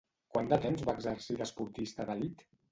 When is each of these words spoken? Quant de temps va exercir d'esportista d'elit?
Quant 0.35 0.47
de 0.53 0.57
temps 0.63 0.85
va 0.87 0.95
exercir 0.99 1.39
d'esportista 1.43 2.11
d'elit? 2.11 2.47